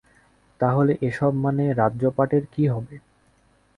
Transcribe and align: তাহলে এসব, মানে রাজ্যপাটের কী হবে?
তাহলে 0.59 0.93
এসব, 1.01 1.31
মানে 1.35 1.63
রাজ্যপাটের 1.73 2.43
কী 2.53 2.63
হবে? 2.67 2.95